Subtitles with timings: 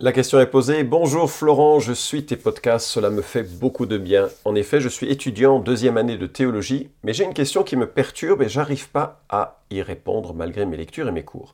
[0.00, 0.84] La question est posée.
[0.84, 4.28] Bonjour Florent, je suis tes podcasts, cela me fait beaucoup de bien.
[4.44, 7.74] En effet, je suis étudiant en deuxième année de théologie, mais j'ai une question qui
[7.74, 11.52] me perturbe et j'arrive pas à y répondre malgré mes lectures et mes cours.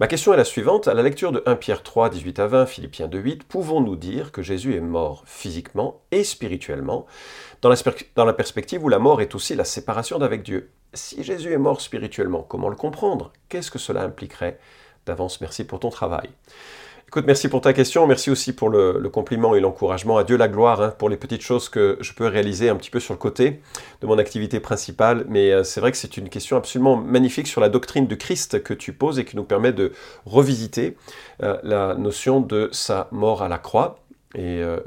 [0.00, 0.88] Ma question est la suivante.
[0.88, 4.32] À la lecture de 1 Pierre 3, 18 à 20, Philippiens 2, 8, pouvons-nous dire
[4.32, 7.06] que Jésus est mort physiquement et spirituellement
[7.62, 7.76] dans la,
[8.16, 10.72] dans la perspective où la mort est aussi la séparation d'avec Dieu?
[10.94, 13.32] Si Jésus est mort spirituellement, comment le comprendre?
[13.48, 14.58] Qu'est-ce que cela impliquerait?
[15.06, 16.28] D'avance, merci pour ton travail.
[17.26, 20.16] Merci pour ta question, merci aussi pour le, compliment et l'encouragement.
[20.16, 22.90] À Dieu la gloire hein, pour les petites choses que je peux réaliser un petit
[22.90, 23.60] peu sur le côté
[24.00, 25.24] de mon activité principale.
[25.28, 28.62] Mais euh, c'est vrai que c'est une question absolument magnifique sur la doctrine du Christ
[28.62, 29.92] que tu poses et qui nous permet de
[30.26, 30.96] revisiter
[31.42, 34.00] euh, la notion de sa mort à la croix.
[34.34, 34.78] Et euh,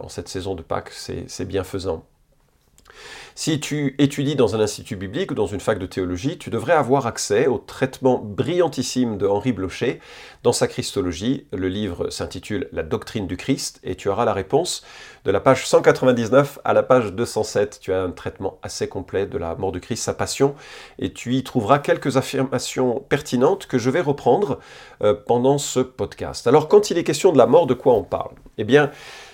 [0.00, 2.04] en cette saison de Pâques, c'est bienfaisant.
[3.34, 6.72] Si tu étudies dans un institut biblique ou dans une fac de théologie, tu devrais
[6.72, 10.00] avoir accès au traitement brillantissime de Henri Blocher
[10.42, 11.46] dans sa Christologie.
[11.52, 14.82] Le livre s'intitule La doctrine du Christ et tu auras la réponse
[15.26, 17.78] de la page 199 à la page 207.
[17.82, 20.54] Tu as un traitement assez complet de la mort du Christ, sa passion,
[20.98, 24.60] et tu y trouveras quelques affirmations pertinentes que je vais reprendre
[25.02, 26.46] euh, pendant ce podcast.
[26.46, 28.32] Alors quand il est question de la mort, de quoi on parle?
[28.56, 28.90] Eh bien,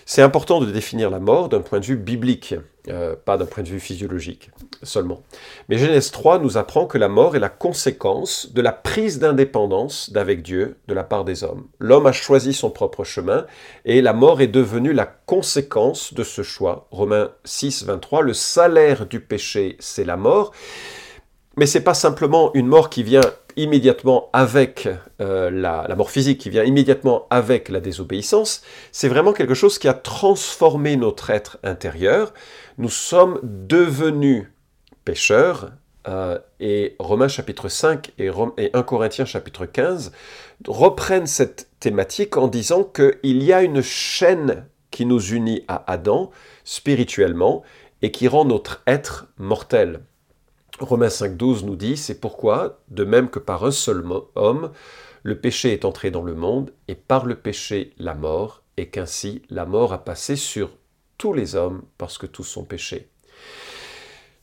[0.06, 2.54] c'est important de définir la mort d'un point de vue biblique,
[2.88, 4.50] euh, pas d'un point de vue physiologique
[4.82, 5.22] seulement.
[5.68, 10.10] Mais Genèse 3 nous apprend que la mort est la conséquence de la prise d'indépendance
[10.10, 11.68] d'avec Dieu de la part des hommes.
[11.78, 13.46] L'homme a choisi son propre chemin
[13.84, 16.88] et la mort est devenue la conséquence de ce choix.
[16.90, 20.52] Romains 6, 23, le salaire du péché, c'est la mort.
[21.56, 23.20] Mais c'est pas simplement une mort qui vient
[23.56, 24.88] immédiatement avec
[25.20, 29.88] euh, la, mort physique, qui vient immédiatement avec la désobéissance, c'est vraiment quelque chose qui
[29.88, 32.32] a transformé notre être intérieur.
[32.78, 34.46] Nous sommes devenus
[35.04, 35.72] pécheurs,
[36.08, 40.10] euh, et Romains chapitre 5 et, et 1 Corinthiens chapitre 15
[40.66, 46.30] reprennent cette thématique en disant qu'il y a une chaîne qui nous unit à Adam
[46.64, 47.62] spirituellement
[48.02, 50.00] et qui rend notre être mortel.
[50.82, 54.04] Romains 5.12 nous dit, c'est pourquoi, de même que par un seul
[54.34, 54.70] homme,
[55.22, 59.42] le péché est entré dans le monde, et par le péché la mort, et qu'ainsi
[59.50, 60.70] la mort a passé sur
[61.18, 63.08] tous les hommes, parce que tous sont péchés.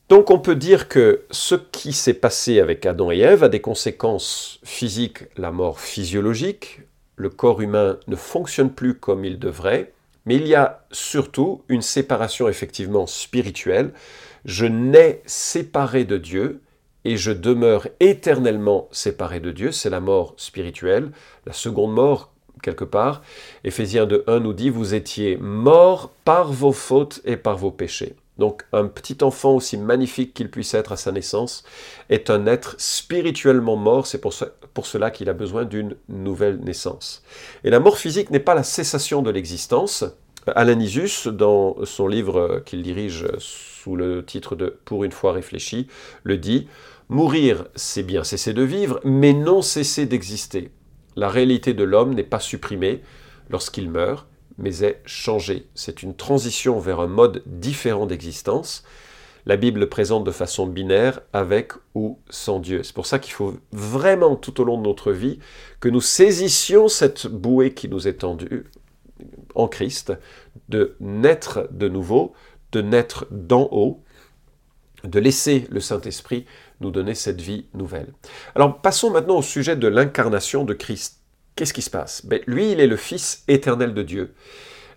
[0.08, 3.62] Donc on peut dire que ce qui s'est passé avec Adam et Ève a des
[3.62, 6.82] conséquences physiques, la mort physiologique,
[7.16, 9.94] le corps humain ne fonctionne plus comme il devrait,
[10.26, 13.92] mais il y a surtout une séparation effectivement spirituelle,
[14.50, 16.62] je nais séparé de Dieu
[17.06, 19.72] et je demeure éternellement séparé de Dieu.
[19.72, 21.12] C'est la mort spirituelle,
[21.46, 22.34] la seconde mort
[22.64, 23.22] quelque part.
[23.64, 28.16] Éphésiens 2.1 nous dit, vous étiez morts par vos fautes et par vos péchés.
[28.40, 31.64] Donc un petit enfant, aussi magnifique qu'il puisse être à sa naissance,
[32.10, 34.34] est un être spirituellement mort, c'est pour,
[34.74, 37.22] pour, cela qu'il a besoin d'une nouvelle naissance.
[37.64, 40.06] Et la mort physique n'est pas la cessation de l'existence.
[40.48, 45.88] Alain Isus, dans son livre qu'il dirige sous le titre de Pour une fois réfléchi,
[46.24, 46.68] le dit
[47.10, 50.72] Mourir, c'est bien cesser de vivre, mais non cesser d'exister.
[51.16, 53.02] La réalité de l'homme n'est pas supprimée
[53.50, 54.28] lorsqu'il meurt,
[54.58, 55.68] mais est changée.
[55.76, 58.84] C'est une transition vers un mode différent d'existence.
[59.46, 62.84] La Bible le présente de façon binaire, avec ou sans Dieu.
[62.84, 65.40] C'est pour ça qu'il faut vraiment, tout au long de notre vie,
[65.80, 68.66] que nous saisissions cette bouée qui nous est tendue
[69.60, 70.14] en Christ,
[70.70, 72.34] de naître de nouveau,
[72.72, 74.04] de naître d'en haut,
[75.04, 76.46] de laisser le Saint-Esprit
[76.82, 78.14] nous donner cette vie nouvelle.
[78.56, 81.20] Alors passons maintenant au sujet de l'incarnation de Christ.
[81.56, 82.26] Qu'est-ce qui se passe?
[82.26, 84.34] Ben, Lui, il est le Fils éternel de Dieu,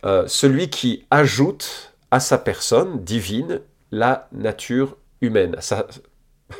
[0.05, 5.56] euh, celui qui ajoute à sa personne divine la nature humaine.
[5.61, 5.87] Ça,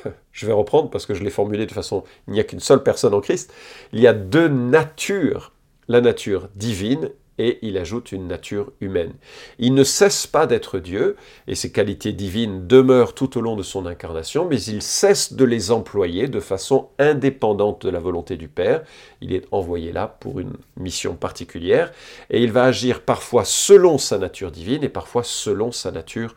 [0.33, 2.83] je vais reprendre parce que je l'ai formulé de façon, il n'y a qu'une seule
[2.83, 3.53] personne en Christ.
[3.93, 5.53] Il y a deux natures,
[5.89, 9.15] la nature divine et il ajoute une nature humaine.
[9.59, 13.63] Il ne cesse pas d'être Dieu, et ses qualités divines demeurent tout au long de
[13.63, 18.49] son incarnation, mais il cesse de les employer de façon indépendante de la volonté du
[18.49, 18.83] Père.
[19.21, 21.93] Il est envoyé là pour une mission particulière,
[22.31, 26.35] et il va agir parfois selon sa nature divine et parfois selon sa nature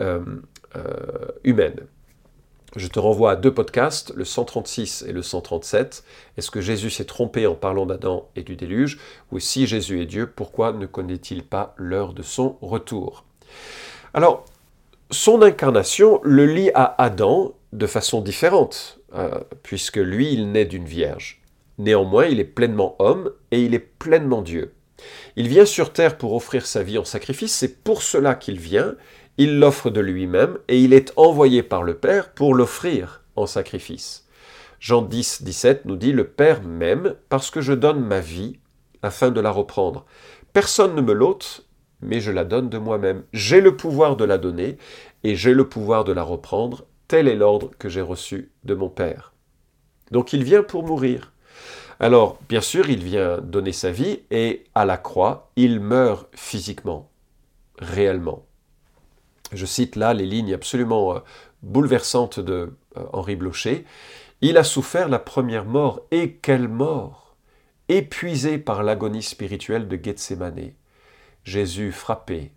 [0.00, 0.20] euh,
[0.76, 0.82] euh,
[1.44, 1.80] humaine.
[2.74, 6.04] Je te renvoie à deux podcasts, le 136 et le 137.
[6.38, 8.98] Est-ce que Jésus s'est trompé en parlant d'Adam et du déluge?
[9.30, 13.24] Ou si Jésus est Dieu, pourquoi ne connaît-il pas l'heure de son retour?
[14.14, 14.46] Alors,
[15.10, 20.86] son incarnation le lie à Adam de façon différente, euh, puisque lui, il naît d'une
[20.86, 21.42] vierge.
[21.76, 24.72] Néanmoins, il est pleinement homme et il est pleinement Dieu.
[25.36, 28.94] Il vient sur terre pour offrir sa vie en sacrifice, c'est pour cela qu'il vient,
[29.38, 34.26] il l'offre de lui-même et il est envoyé par le Père pour l'offrir en sacrifice.
[34.78, 38.58] Jean 10, 17 nous dit Le Père m'aime parce que je donne ma vie
[39.02, 40.04] afin de la reprendre.
[40.52, 41.66] Personne ne me l'ôte,
[42.00, 43.22] mais je la donne de moi-même.
[43.32, 44.76] J'ai le pouvoir de la donner
[45.24, 46.84] et j'ai le pouvoir de la reprendre.
[47.08, 49.32] Tel est l'ordre que j'ai reçu de mon Père.
[50.10, 51.32] Donc il vient pour mourir.
[52.00, 57.10] Alors, bien sûr, il vient donner sa vie et à la croix, il meurt physiquement,
[57.78, 58.44] réellement.
[59.52, 61.20] Je cite là les lignes absolument euh,
[61.62, 63.84] bouleversantes de euh, Henri Blocher.
[64.40, 67.36] Il a souffert la première mort, et quelle mort
[67.88, 70.72] Épuisé par l'agonie spirituelle de Gethsemane,
[71.44, 72.52] Jésus frappé,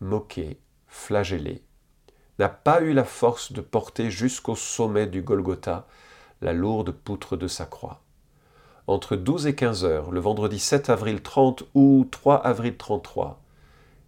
[0.00, 1.62] moqué, flagellé,
[2.38, 5.86] n'a pas eu la force de porter jusqu'au sommet du Golgotha
[6.42, 8.02] la lourde poutre de sa croix.
[8.86, 13.42] Entre 12 et 15 heures, le vendredi 7 avril 30 ou 3 avril 33,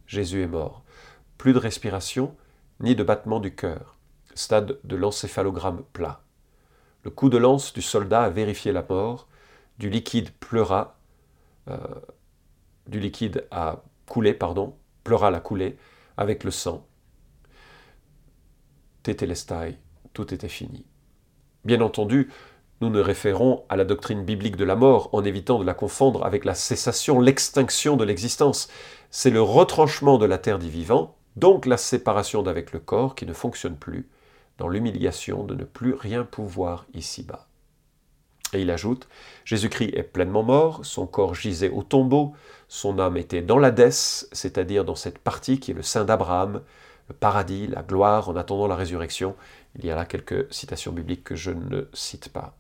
[0.06, 0.82] Jésus est mort.
[1.38, 2.37] Plus de respiration,
[2.81, 3.96] ni de battement du cœur.
[4.35, 6.23] Stade de l'encéphalogramme plat.
[7.05, 9.29] Le coup de lance du soldat a vérifié la mort.
[9.79, 10.99] Du liquide pleura.
[11.69, 11.79] Euh,
[12.88, 14.76] du liquide a coulé, pardon.
[15.05, 15.79] Pleura la coulée
[16.17, 16.87] avec le sang.
[19.05, 19.79] Tétélestai,
[20.12, 20.84] tout était fini.
[21.64, 22.31] Bien entendu,
[22.81, 26.25] nous nous référons à la doctrine biblique de la mort en évitant de la confondre
[26.25, 28.69] avec la cessation, l'extinction de l'existence.
[29.11, 33.26] C'est le retranchement de la terre des vivants, donc la séparation d'avec le corps qui
[33.26, 34.08] ne fonctionne plus,
[34.58, 37.46] dans l'humiliation de ne plus rien pouvoir ici-bas.
[38.54, 39.08] Et il ajoute,
[39.44, 42.34] Jésus-Christ est pleinement mort, son corps gisait au tombeau,
[42.66, 46.62] son âme était dans l'Hadès, c'est-à-dire dans cette partie qui est le sein d'Abraham,
[47.08, 49.36] le paradis, la gloire en attendant la résurrection.
[49.78, 52.56] Il y a là quelques citations bibliques que je ne cite pas.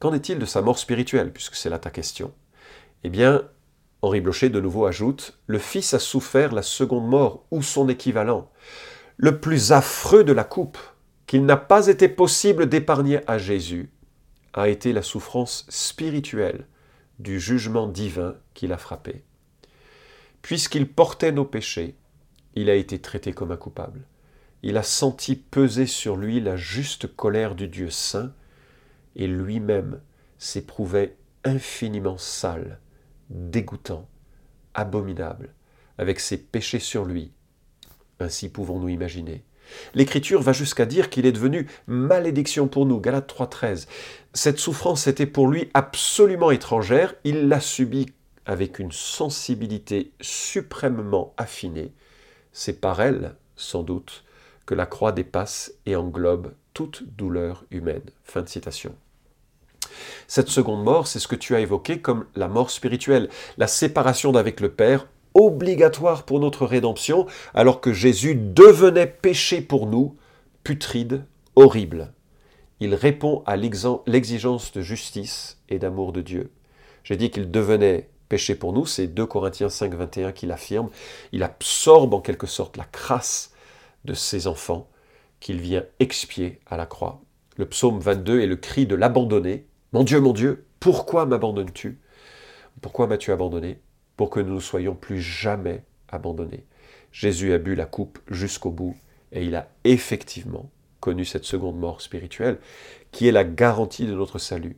[0.00, 2.32] Qu'en est-il de sa mort spirituelle, puisque c'est là ta question?
[3.04, 3.42] Eh bien,
[4.00, 8.50] Henri Blocher de nouveau ajoute Le Fils a souffert la seconde mort, ou son équivalent,
[9.16, 10.78] le plus affreux de la coupe,
[11.26, 13.90] qu'il n'a pas été possible d'épargner à Jésus,
[14.54, 16.66] a été la souffrance spirituelle
[17.18, 19.24] du jugement divin qu'il a frappé.
[20.42, 21.96] Puisqu'il portait nos péchés,
[22.54, 24.06] il a été traité comme un coupable.
[24.62, 28.32] Il a senti peser sur lui la juste colère du Dieu saint,
[29.16, 30.00] et lui-même
[30.38, 32.78] s'éprouvait infiniment sale
[33.30, 34.08] dégoûtant,
[34.74, 35.54] abominable,
[35.98, 37.32] avec ses péchés sur lui.
[38.20, 39.44] Ainsi pouvons-nous imaginer.
[39.94, 43.86] L'Écriture va jusqu'à dire qu'il est devenu malédiction pour nous, Galates 3.13.
[44.32, 48.06] Cette souffrance était pour lui absolument étrangère, il l'a subie
[48.46, 51.92] avec une sensibilité suprêmement affinée.
[52.52, 54.24] C'est par elle, sans doute,
[54.64, 58.02] que la croix dépasse et englobe toute douleur humaine.
[58.24, 58.94] Fin de citation.
[60.26, 64.32] Cette seconde mort, c'est ce que tu as évoqué comme la mort spirituelle, la séparation
[64.32, 70.16] d'avec le Père, obligatoire pour notre rédemption, alors que Jésus devenait péché pour nous,
[70.64, 71.24] putride,
[71.56, 72.12] horrible.
[72.80, 76.50] Il répond à l'exigence de justice et d'amour de Dieu.
[77.04, 80.90] J'ai dit qu'il devenait péché pour nous, c'est 2 Corinthiens 5, 21 qui l'affirme.
[81.32, 83.52] Il absorbe en quelque sorte la crasse
[84.04, 84.88] de ses enfants
[85.40, 87.20] qu'il vient expier à la croix.
[87.56, 91.98] Le psaume 22 est le cri de l'abandonné, mon Dieu, mon Dieu, pourquoi m'abandonnes-tu?
[92.82, 93.80] Pourquoi m'as-tu abandonné?
[94.16, 96.66] Pour que nous ne soyons plus jamais abandonnés.
[97.12, 98.96] Jésus a bu la coupe jusqu'au bout
[99.32, 102.58] et il a effectivement connu cette seconde mort spirituelle
[103.12, 104.76] qui est la garantie de notre salut.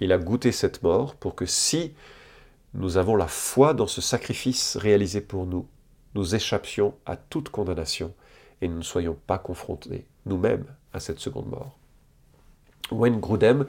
[0.00, 1.92] Il a goûté cette mort pour que si
[2.74, 5.66] nous avons la foi dans ce sacrifice réalisé pour nous,
[6.14, 8.14] nous échappions à toute condamnation
[8.62, 11.78] et nous ne soyons pas confrontés nous-mêmes à cette seconde mort.
[12.90, 13.66] Wayne Grudem,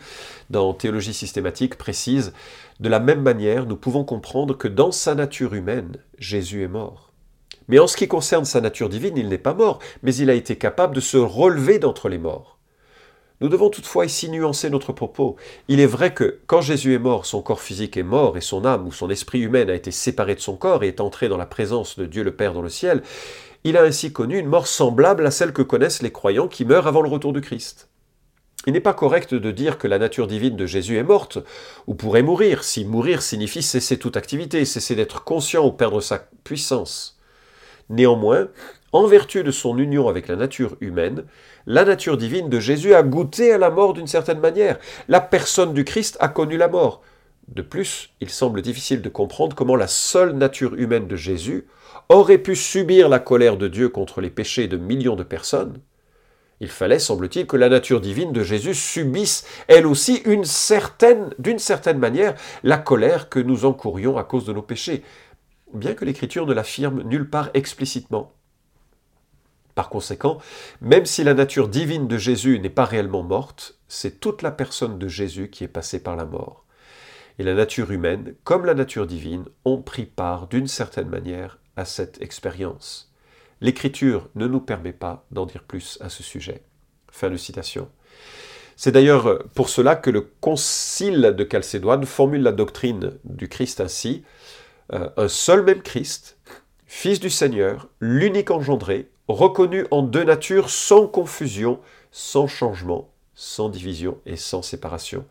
[0.50, 2.34] dans Théologie systématique, précise
[2.80, 7.12] De la même manière, nous pouvons comprendre que dans sa nature humaine, Jésus est mort.
[7.68, 10.34] Mais en ce qui concerne sa nature divine, il n'est pas mort, mais il a
[10.34, 12.58] été capable de se relever d'entre les morts.
[13.40, 15.36] Nous devons toutefois ici nuancer notre propos.
[15.68, 18.66] Il est vrai que quand Jésus est mort, son corps physique est mort et son
[18.66, 21.38] âme ou son esprit humain a été séparé de son corps et est entré dans
[21.38, 23.04] la présence de Dieu le Père dans le ciel.
[23.64, 26.88] Il a ainsi connu une mort semblable à celle que connaissent les croyants qui meurent
[26.88, 27.87] avant le retour du Christ.
[28.66, 31.38] Il n'est pas correct de dire que la nature divine de Jésus est morte,
[31.86, 36.28] ou pourrait mourir, si mourir signifie cesser toute activité, cesser d'être conscient ou perdre sa
[36.44, 37.18] puissance.
[37.90, 38.50] Néanmoins,
[38.92, 41.24] en vertu de son union avec la nature humaine,
[41.66, 44.80] la nature divine de Jésus a goûté à la mort d'une certaine manière.
[45.08, 47.02] La personne du Christ a connu la mort.
[47.48, 51.68] De plus, il semble difficile de comprendre comment la seule nature humaine de Jésus
[52.10, 55.80] aurait pu subir la colère de Dieu contre les péchés de millions de personnes,
[56.60, 62.36] Il fallait, semble-t-il, que la nature divine de Jésus subisse, elle aussi, d'une certaine manière,
[62.64, 65.04] la colère que nous encourions à cause de nos péchés,
[65.74, 68.34] bien que l'Écriture ne l'affirme nulle part explicitement.
[69.76, 70.40] Par conséquent,
[70.82, 74.98] même si la nature divine de Jésus n'est pas réellement morte, c'est toute la personne
[74.98, 76.66] de Jésus qui est passée par la mort.
[77.38, 81.86] Et la nature humaine, comme la nature divine, ont pris part d'une certaine manière à
[81.86, 83.14] cette expérience.
[83.62, 86.64] L'Écriture ne nous permet pas d'en dire plus à ce sujet.
[87.12, 87.90] Fin de citation.
[88.76, 94.24] C'est d'ailleurs pour cela que le Concile de Chalcédoine formule la doctrine du Christ ainsi
[94.94, 96.38] euh, un seul même Christ,
[96.86, 101.80] Fils du Seigneur, l'unique engendré, reconnu en deux natures sans confusion,
[102.12, 105.26] sans changement, sans division et sans séparation.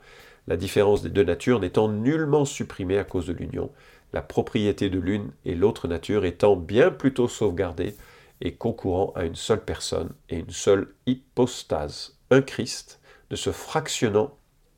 [0.48, 3.70] La différence des deux natures n'étant nullement supprimée à cause de l'union,
[4.12, 7.96] la propriété de l'une et l'autre nature étant bien plutôt sauvegardée
[8.40, 13.00] et concourant à une seule personne et une seule hypostase, un Christ,
[13.30, 14.36] ne se fractionnant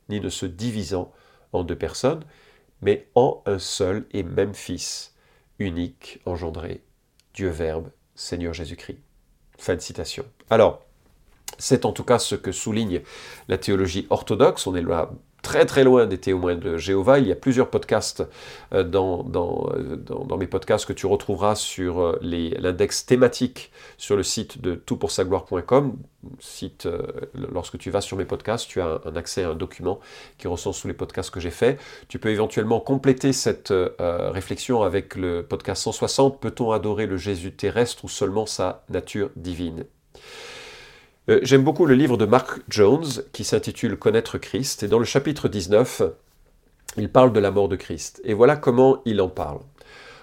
[0.09, 1.13] ni ne se divisant
[1.53, 2.25] en deux personnes,
[2.81, 5.15] mais en un seul et même Fils,
[5.59, 6.83] unique, engendré,
[7.35, 8.99] Dieu Verbe, Seigneur Jésus-Christ.
[9.59, 10.25] Fin de citation.
[10.51, 10.85] Alors,
[11.59, 13.03] c'est en tout cas ce que souligne
[13.49, 14.67] la théologie orthodoxe.
[14.67, 15.11] On est là
[15.43, 17.19] très très loin des témoins de Jéhovah.
[17.19, 18.23] Il y a plusieurs podcasts
[18.73, 24.23] euh, dans, euh, dans, mes podcasts que tu retrouveras sur euh, l'index thématique sur le
[24.23, 25.97] site de toutpoursagloire.com.
[26.41, 26.89] Site,
[27.53, 30.01] lorsque tu vas sur mes podcasts, tu as un, accès à un document
[30.37, 31.81] qui recense tous les podcasts que j'ai faits.
[32.09, 38.05] Tu peux éventuellement compléter cette réflexion avec le podcast 160, Peut-on adorer le Jésus terrestre
[38.05, 39.85] ou seulement sa nature divine?
[41.29, 44.83] Euh, j'aime beaucoup le livre de Mark Jones qui s'intitule Connaître Christ.
[44.83, 46.03] Et dans le chapitre 19,
[46.97, 48.21] il parle de la mort de Christ.
[48.25, 49.61] Et voilà comment il en parle.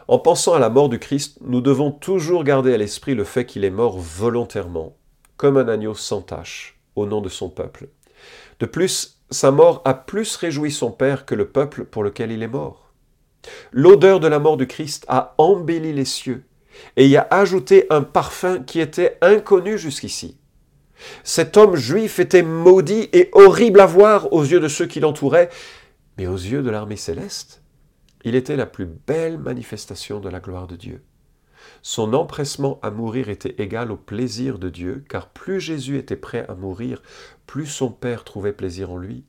[0.07, 3.45] En pensant à la mort du Christ, nous devons toujours garder à l'esprit le fait
[3.45, 4.95] qu'il est mort volontairement,
[5.37, 7.89] comme un agneau sans tache, au nom de son peuple.
[8.59, 12.43] De plus, sa mort a plus réjoui son Père que le peuple pour lequel il
[12.43, 12.93] est mort.
[13.71, 16.43] L'odeur de la mort du Christ a embelli les cieux
[16.97, 20.37] et y a ajouté un parfum qui était inconnu jusqu'ici.
[21.23, 25.49] Cet homme juif était maudit et horrible à voir aux yeux de ceux qui l'entouraient,
[26.17, 27.61] mais aux yeux de l'armée céleste,
[28.23, 31.03] il était la plus belle manifestation de la gloire de Dieu.
[31.81, 36.45] Son empressement à mourir était égal au plaisir de Dieu, car plus Jésus était prêt
[36.47, 37.01] à mourir,
[37.45, 39.25] plus son Père trouvait plaisir en lui.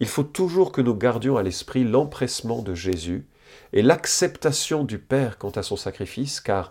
[0.00, 3.26] Il faut toujours que nous gardions à l'esprit l'empressement de Jésus
[3.72, 6.70] et l'acceptation du Père quant à son sacrifice, car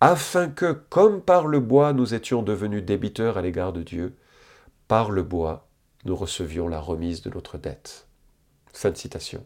[0.00, 4.16] afin que, comme par le bois nous étions devenus débiteurs à l'égard de Dieu,
[4.86, 5.68] par le bois
[6.04, 8.06] nous recevions la remise de notre dette.
[8.72, 9.44] Fin de citation.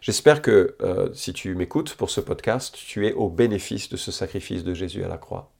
[0.00, 4.10] J'espère que euh, si tu m'écoutes pour ce podcast, tu es au bénéfice de ce
[4.10, 5.52] sacrifice de Jésus à la croix.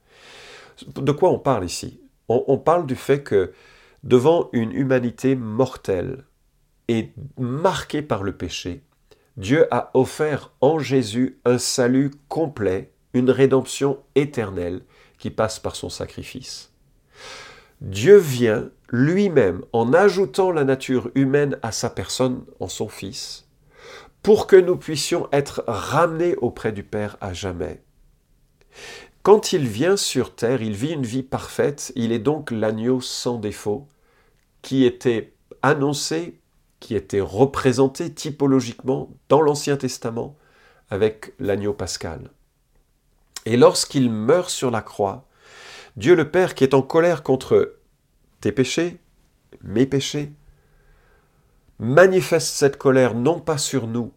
[0.96, 2.00] De quoi on parle ici?
[2.28, 3.52] On, on parle du fait que
[4.02, 6.24] devant une humanité mortelle
[6.88, 8.82] et marquée par le péché,
[9.36, 14.82] Dieu a offert en Jésus un salut complet une rédemption éternelle
[15.18, 16.72] qui passe par son sacrifice.
[17.80, 23.48] Dieu vient lui-même en ajoutant la nature humaine à sa personne en son Fils,
[24.22, 27.82] pour que nous puissions être ramenés auprès du Père à jamais.
[29.22, 33.38] Quand il vient sur terre, il vit une vie parfaite, il est donc l'agneau sans
[33.38, 33.88] défaut,
[34.62, 36.40] qui était annoncé,
[36.80, 40.36] qui était représenté typologiquement dans l'Ancien Testament
[40.90, 42.30] avec l'agneau pascal.
[43.46, 45.26] Et lorsqu'il meurt sur la croix,
[45.96, 47.76] Dieu le Père qui est en colère contre
[48.40, 48.98] tes péchés,
[49.62, 50.32] mes péchés,
[51.78, 54.12] manifeste cette colère non pas sur nous,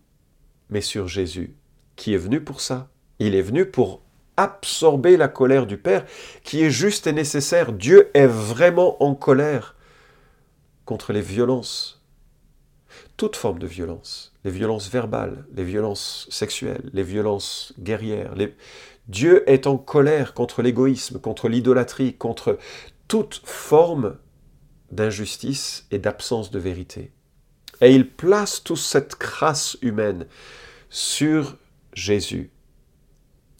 [0.69, 1.55] mais sur Jésus,
[1.95, 2.89] qui est venu pour ça.
[3.19, 4.01] Il est venu pour
[4.37, 6.05] absorber la colère du Père,
[6.43, 7.71] qui est juste et nécessaire.
[7.71, 9.75] Dieu est vraiment en colère
[10.85, 12.03] contre les violences,
[13.17, 18.55] toute forme de violence, les violences verbales, les violences sexuelles, les violences guerrières, les...
[19.07, 22.57] Dieu est en colère contre l'égoïsme, contre l'idolâtrie, contre
[23.07, 24.17] toute forme
[24.91, 27.11] d'injustice et d'absence de vérité.
[27.81, 30.25] Et il place toute cette crasse humaine
[30.89, 31.57] sur
[31.93, 32.51] Jésus.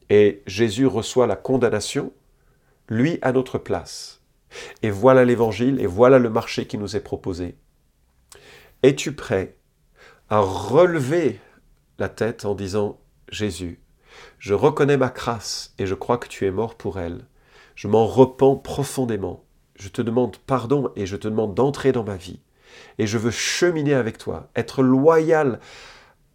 [0.10, 2.14] Et Jésus reçoit la condamnation,
[2.88, 4.22] lui à notre place.
[4.84, 7.56] Et voilà l'évangile, et voilà le marché qui nous est proposé.
[8.84, 9.58] Es-tu prêt
[10.30, 11.40] à relever
[12.00, 13.00] la tête en disant
[13.30, 13.80] Jésus,
[14.40, 17.26] je reconnais ma crasse et je crois que tu es mort pour elle.
[17.76, 19.44] Je m'en repens profondément.
[19.76, 22.40] Je te demande pardon et je te demande d'entrer dans ma vie.
[22.98, 25.60] Et je veux cheminer avec toi, être loyal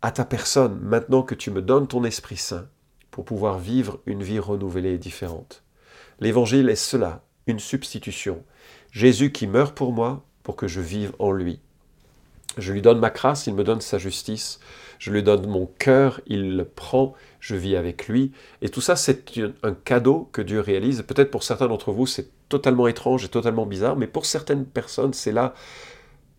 [0.02, 2.68] à ta personne maintenant que tu me donnes ton Esprit Saint
[3.10, 5.62] pour pouvoir vivre une vie renouvelée et différente.
[6.20, 8.44] L'évangile est cela, une substitution.
[8.92, 11.60] Jésus qui meurt pour moi pour que je vive en lui.
[12.58, 14.58] Je lui donne ma grâce, il me donne sa justice.
[15.00, 18.33] Je lui donne mon cœur, il le prend, je vis avec lui.
[18.61, 19.25] Et tout ça, c'est
[19.62, 21.02] un cadeau que Dieu réalise.
[21.02, 25.14] Peut-être pour certains d'entre vous, c'est totalement étrange et totalement bizarre, mais pour certaines personnes,
[25.14, 25.54] c'est là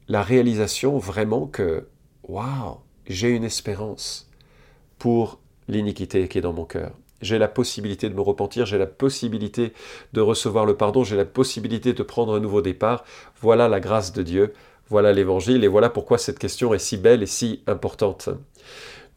[0.07, 1.87] la réalisation vraiment que,
[2.21, 2.77] waouh,
[3.07, 4.29] j'ai une espérance
[4.99, 6.91] pour l'iniquité qui est dans mon cœur.
[7.23, 9.73] J'ai la possibilité de me repentir, j'ai la possibilité
[10.13, 13.05] de recevoir le pardon, j'ai la possibilité de prendre un nouveau départ.
[13.41, 14.53] Voilà la grâce de Dieu,
[14.91, 18.29] voilà l'évangile et voilà pourquoi cette question est si belle et si importante.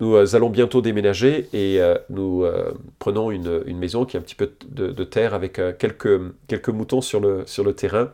[0.00, 4.22] Nous euh, allons bientôt déménager et euh, nous euh, prenons une, maison qui a un
[4.22, 8.10] petit peu de, terre avec quelques, quelques moutons sur le, sur le terrain.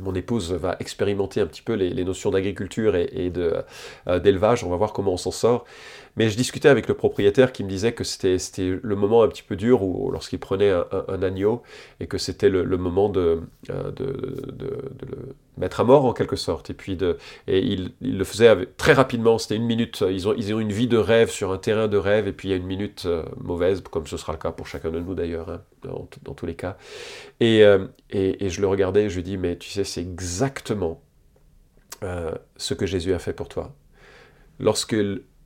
[0.00, 3.32] Mon épouse va expérimenter un petit peu les, notions d'agriculture et, et
[4.20, 4.62] d'élevage.
[4.62, 5.64] On va voir comment on s'en sort.
[6.16, 8.36] Mais je discutais avec le propriétaire qui me disait que c'était
[8.82, 11.62] le moment un petit peu dur où, lorsqu'il prenait un, agneau
[12.00, 16.70] et que c'était le, moment de, de, de, le mettre à mort en quelque sorte.
[16.70, 20.02] Et puis de, et il, il le faisait très rapidement, c'était une minute.
[20.08, 22.48] Ils ont, ils ont une vie de rêve sur un terrain de rêve, et puis
[22.48, 24.98] il y a une minute euh, mauvaise, comme ce sera le cas pour chacun de
[24.98, 26.76] nous d'ailleurs, hein, dans, tous les cas.
[27.38, 31.02] Et, euh, et, je le regardais et je lui dis, mais tu sais, c'est exactement
[32.02, 33.74] euh, ce que Jésus a fait pour toi.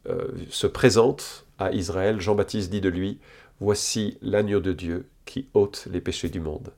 [0.06, 3.18] Lorsqu'il se présente à Israël, Jean-Baptiste dit de lui,
[3.61, 6.73] voici l'agneau de Dieu qui ôte les péchés du monde.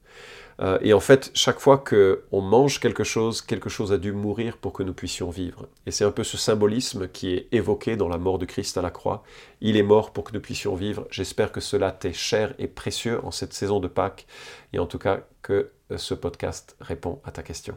[0.61, 4.57] Euh, et en fait, chaque fois qu'on mange quelque chose, quelque chose a dû mourir
[4.57, 5.69] pour que nous puissions vivre.
[5.85, 8.83] Et c'est un peu ce symbolisme qui est évoqué dans la mort de Christ à
[8.83, 9.23] la croix.
[9.61, 11.07] Il est mort pour que nous puissions vivre.
[11.11, 14.27] J'espère que cela t'est cher et précieux en cette saison de Pâques.
[14.73, 17.77] Et en tout cas, que euh, ce podcast répond à ta question.